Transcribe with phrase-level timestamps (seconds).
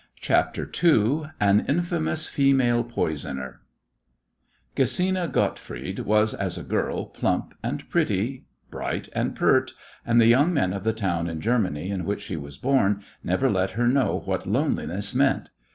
[0.19, 3.61] CHAPTER II AN INFAMOUS FEMALE POISONER
[4.75, 10.51] Gesina Gottfried was, as a girl, plump and pretty, bright and pert, and the young
[10.55, 14.23] men of the town in Germany in which she was born never let her know
[14.25, 15.51] what loneliness meant.